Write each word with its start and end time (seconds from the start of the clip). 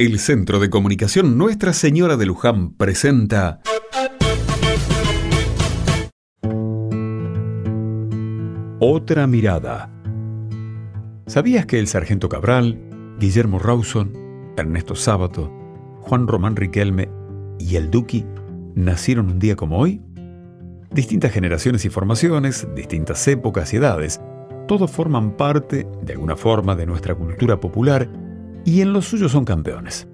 El 0.00 0.20
Centro 0.20 0.60
de 0.60 0.70
Comunicación 0.70 1.36
Nuestra 1.36 1.72
Señora 1.72 2.16
de 2.16 2.24
Luján 2.24 2.72
presenta 2.74 3.60
Otra 8.78 9.26
mirada. 9.26 9.90
¿Sabías 11.26 11.66
que 11.66 11.80
el 11.80 11.88
Sargento 11.88 12.28
Cabral, 12.28 12.80
Guillermo 13.18 13.58
Rawson, 13.58 14.12
Ernesto 14.56 14.94
Sábato, 14.94 15.52
Juan 16.02 16.28
Román 16.28 16.54
Riquelme 16.54 17.08
y 17.58 17.74
el 17.74 17.90
Duki 17.90 18.24
nacieron 18.76 19.28
un 19.28 19.40
día 19.40 19.56
como 19.56 19.78
hoy? 19.78 20.00
Distintas 20.92 21.32
generaciones 21.32 21.84
y 21.84 21.90
formaciones, 21.90 22.68
distintas 22.76 23.26
épocas 23.26 23.74
y 23.74 23.78
edades, 23.78 24.20
todos 24.68 24.92
forman 24.92 25.36
parte, 25.36 25.88
de 26.02 26.12
alguna 26.12 26.36
forma, 26.36 26.76
de 26.76 26.86
nuestra 26.86 27.16
cultura 27.16 27.58
popular 27.58 28.27
y 28.64 28.80
en 28.80 28.92
lo 28.92 29.02
suyo 29.02 29.28
son 29.28 29.44
campeones. 29.44 30.08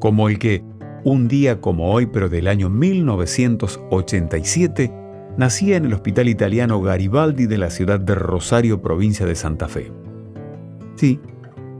Como 0.00 0.28
el 0.28 0.38
que, 0.38 0.62
un 1.04 1.26
día 1.28 1.60
como 1.60 1.92
hoy, 1.92 2.06
pero 2.06 2.28
del 2.28 2.48
año 2.48 2.70
1987, 2.70 4.92
nacía 5.36 5.76
en 5.76 5.86
el 5.86 5.92
hospital 5.92 6.28
italiano 6.28 6.80
Garibaldi 6.80 7.46
de 7.46 7.58
la 7.58 7.70
ciudad 7.70 8.00
de 8.00 8.14
Rosario, 8.14 8.80
provincia 8.80 9.26
de 9.26 9.34
Santa 9.34 9.68
Fe. 9.68 9.92
Sí, 10.96 11.20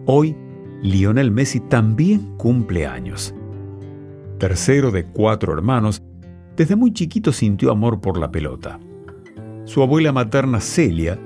hoy 0.07 0.37
Lionel 0.83 1.31
Messi 1.31 1.61
también 1.61 2.37
cumple 2.37 2.87
años. 2.87 3.35
Tercero 4.39 4.91
de 4.91 5.07
cuatro 5.07 5.53
hermanos, 5.53 6.03
desde 6.57 6.77
muy 6.77 6.93
chiquito 6.93 7.33
sintió 7.33 7.71
amor 7.71 8.01
por 8.01 8.19
la 8.19 8.31
pelota. 8.31 8.79
Su 9.65 9.83
abuela 9.83 10.13
materna 10.13 10.61
Celia 10.61 11.19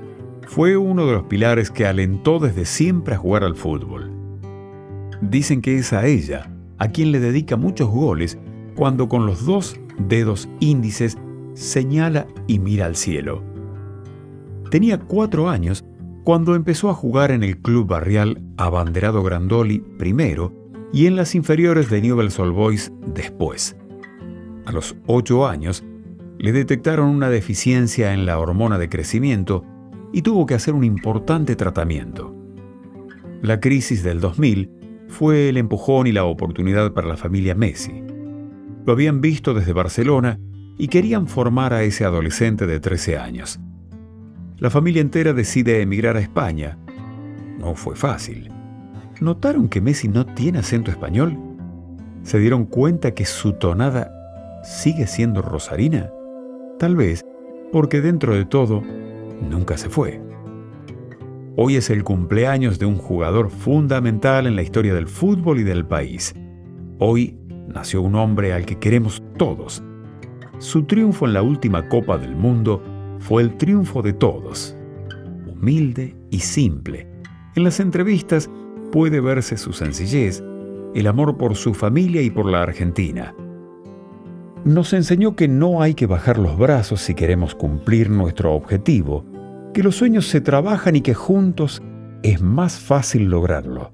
fue 0.47 0.77
uno 0.77 1.05
de 1.05 1.13
los 1.13 1.23
pilares 1.23 1.69
que 1.69 1.85
alentó 1.85 2.39
desde 2.39 2.65
siempre 2.65 3.15
a 3.15 3.17
jugar 3.17 3.43
al 3.43 3.55
fútbol. 3.55 4.08
Dicen 5.21 5.61
que 5.61 5.77
es 5.77 5.93
a 5.93 6.05
ella 6.05 6.49
a 6.77 6.87
quien 6.87 7.11
le 7.11 7.19
dedica 7.19 7.57
muchos 7.57 7.89
goles 7.89 8.37
cuando 8.75 9.09
con 9.09 9.25
los 9.25 9.45
dos 9.45 9.79
dedos 10.07 10.47
índices 10.59 11.17
señala 11.53 12.25
y 12.47 12.59
mira 12.59 12.85
al 12.85 12.95
cielo. 12.95 13.43
Tenía 14.71 14.97
cuatro 14.99 15.49
años 15.49 15.83
cuando 16.23 16.55
empezó 16.55 16.89
a 16.89 16.93
jugar 16.93 17.31
en 17.31 17.43
el 17.43 17.57
club 17.57 17.87
barrial 17.87 18.41
Abanderado 18.57 19.23
Grandoli 19.23 19.79
primero 19.79 20.53
y 20.93 21.05
en 21.05 21.15
las 21.15 21.35
inferiores 21.35 21.89
de 21.89 22.01
Newell's 22.01 22.39
Old 22.39 22.53
Boys 22.53 22.91
después. 23.13 23.75
A 24.65 24.71
los 24.71 24.95
ocho 25.07 25.47
años 25.47 25.83
le 26.37 26.53
detectaron 26.53 27.09
una 27.09 27.29
deficiencia 27.29 28.13
en 28.13 28.25
la 28.25 28.39
hormona 28.39 28.77
de 28.77 28.87
crecimiento 28.87 29.65
y 30.13 30.21
tuvo 30.21 30.45
que 30.45 30.53
hacer 30.53 30.73
un 30.73 30.83
importante 30.83 31.55
tratamiento. 31.55 32.33
La 33.41 33.59
crisis 33.59 34.03
del 34.03 34.21
2000 34.21 34.78
fue 35.09 35.49
el 35.49 35.57
empujón 35.57 36.07
y 36.07 36.11
la 36.11 36.23
oportunidad 36.23 36.93
para 36.93 37.07
la 37.07 37.17
familia 37.17 37.55
Messi. 37.55 38.03
Lo 38.85 38.93
habían 38.93 39.19
visto 39.19 39.53
desde 39.53 39.73
Barcelona 39.73 40.39
y 40.77 40.87
querían 40.87 41.27
formar 41.27 41.73
a 41.73 41.83
ese 41.83 42.05
adolescente 42.05 42.65
de 42.65 42.79
13 42.79 43.17
años. 43.17 43.59
La 44.57 44.69
familia 44.69 45.01
entera 45.01 45.33
decide 45.33 45.81
emigrar 45.81 46.15
a 46.15 46.21
España. 46.21 46.77
No 47.59 47.75
fue 47.75 47.95
fácil. 47.95 48.49
¿Notaron 49.19 49.67
que 49.67 49.81
Messi 49.81 50.07
no 50.07 50.25
tiene 50.25 50.59
acento 50.59 50.91
español? 50.91 51.37
¿Se 52.23 52.39
dieron 52.39 52.65
cuenta 52.65 53.13
que 53.13 53.25
su 53.25 53.53
tonada 53.53 54.11
sigue 54.63 55.07
siendo 55.07 55.41
rosarina? 55.41 56.09
Tal 56.77 56.95
vez 56.95 57.25
porque 57.71 58.01
dentro 58.01 58.33
de 58.33 58.45
todo 58.45 58.81
nunca 59.41 59.77
se 59.77 59.89
fue. 59.89 60.21
Hoy 61.61 61.75
es 61.75 61.89
el 61.89 62.05
cumpleaños 62.05 62.79
de 62.79 62.85
un 62.85 62.95
jugador 62.95 63.49
fundamental 63.49 64.47
en 64.47 64.55
la 64.55 64.61
historia 64.61 64.93
del 64.93 65.09
fútbol 65.09 65.59
y 65.59 65.63
del 65.63 65.85
país. 65.85 66.33
Hoy 66.99 67.37
nació 67.67 68.01
un 68.01 68.15
hombre 68.15 68.53
al 68.53 68.65
que 68.65 68.79
queremos 68.79 69.21
todos. 69.35 69.83
Su 70.59 70.83
triunfo 70.83 71.25
en 71.25 71.33
la 71.33 71.41
última 71.41 71.89
Copa 71.89 72.17
del 72.17 72.33
Mundo 72.33 72.81
fue 73.19 73.41
el 73.41 73.57
triunfo 73.57 74.01
de 74.01 74.13
todos. 74.13 74.73
Humilde 75.47 76.15
y 76.29 76.39
simple. 76.39 77.09
En 77.57 77.65
las 77.65 77.81
entrevistas 77.81 78.49
puede 78.93 79.19
verse 79.19 79.57
su 79.57 79.73
sencillez, 79.73 80.41
el 80.95 81.07
amor 81.07 81.37
por 81.37 81.57
su 81.57 81.73
familia 81.73 82.21
y 82.21 82.29
por 82.29 82.45
la 82.45 82.61
Argentina. 82.61 83.35
Nos 84.63 84.93
enseñó 84.93 85.35
que 85.35 85.49
no 85.49 85.81
hay 85.81 85.93
que 85.93 86.05
bajar 86.05 86.37
los 86.37 86.57
brazos 86.57 87.01
si 87.01 87.15
queremos 87.15 87.53
cumplir 87.53 88.09
nuestro 88.09 88.53
objetivo, 88.53 89.25
que 89.79 89.83
los 89.83 89.95
sueños 89.95 90.27
se 90.27 90.41
trabajan 90.41 90.97
y 90.97 91.01
que 91.01 91.13
juntos 91.13 91.81
es 92.21 92.41
más 92.41 92.77
fácil 92.77 93.29
lograrlo. 93.29 93.93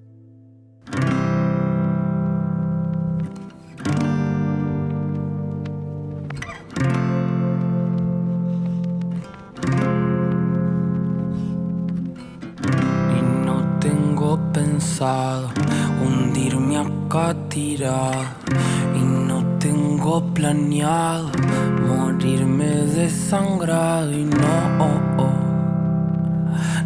Y 13.16 13.46
no 13.46 13.78
tengo 13.80 14.40
pensado 14.54 15.52
hundirme 16.04 16.78
acá 16.78 17.36
tirado 17.48 18.24
y 18.96 19.04
no 19.04 19.46
tengo 19.60 20.34
planeado 20.34 21.30
morirme 21.88 22.66
desangrado 22.66 24.12
y 24.12 24.24
no 24.24 25.05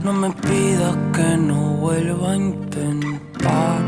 no 0.03 0.13
me 0.13 0.29
pidas 0.31 0.95
que 1.13 1.37
no 1.37 1.73
vuelva 1.81 2.31
a 2.31 2.35
intentar 2.35 3.81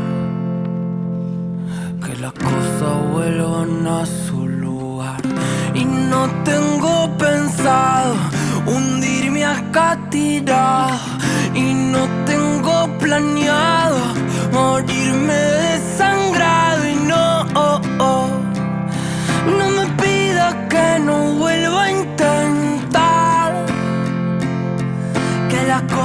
que 2.04 2.16
las 2.16 2.32
cosas 2.32 3.12
vuelvan 3.12 3.86
a 3.86 4.04
su 4.04 4.46
lugar. 4.46 5.20
Y 5.74 5.84
no 5.84 6.28
tengo 6.44 7.16
pensado 7.16 8.14
hundirme 8.66 9.44
acá 9.44 9.98
tirado. 10.10 10.98
Y 11.54 11.74
no 11.74 12.08
tengo 12.26 12.88
planeado 12.98 13.98